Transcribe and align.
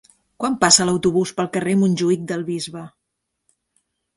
Quan 0.43 0.55
passa 0.63 0.87
l'autobús 0.89 1.33
pel 1.41 1.49
carrer 1.57 1.75
Montjuïc 1.81 2.25
del 2.33 2.47
Bisbe? 2.51 2.85